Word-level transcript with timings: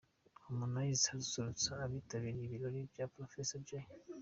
Harmonize 0.43 1.05
asusurutsa 1.07 1.69
abitabiriye 1.83 2.43
ibirori 2.45 2.79
bya 2.91 3.05
Professor 3.13 3.59
Jay. 3.67 3.87